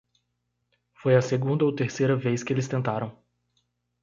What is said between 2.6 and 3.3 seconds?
tentaram.